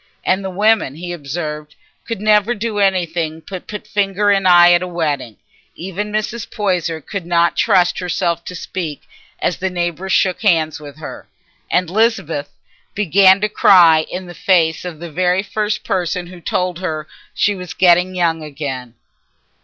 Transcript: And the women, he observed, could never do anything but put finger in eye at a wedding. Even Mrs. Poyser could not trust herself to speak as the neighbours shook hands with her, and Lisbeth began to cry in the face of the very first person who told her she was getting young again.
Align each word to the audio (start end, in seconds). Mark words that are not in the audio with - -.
And 0.23 0.43
the 0.43 0.49
women, 0.49 0.95
he 0.95 1.13
observed, 1.13 1.75
could 2.07 2.19
never 2.19 2.55
do 2.55 2.79
anything 2.79 3.43
but 3.47 3.67
put 3.67 3.85
finger 3.85 4.31
in 4.31 4.47
eye 4.47 4.71
at 4.71 4.81
a 4.81 4.87
wedding. 4.87 5.37
Even 5.75 6.11
Mrs. 6.11 6.49
Poyser 6.49 6.99
could 7.01 7.23
not 7.27 7.55
trust 7.55 7.99
herself 7.99 8.43
to 8.45 8.55
speak 8.55 9.03
as 9.39 9.57
the 9.57 9.69
neighbours 9.69 10.11
shook 10.11 10.41
hands 10.41 10.79
with 10.79 10.97
her, 10.97 11.27
and 11.69 11.87
Lisbeth 11.87 12.49
began 12.95 13.39
to 13.41 13.47
cry 13.47 14.07
in 14.09 14.25
the 14.25 14.33
face 14.33 14.85
of 14.85 14.97
the 14.99 15.11
very 15.11 15.43
first 15.43 15.83
person 15.83 16.25
who 16.25 16.41
told 16.41 16.79
her 16.79 17.07
she 17.35 17.53
was 17.53 17.75
getting 17.75 18.15
young 18.15 18.41
again. 18.43 18.95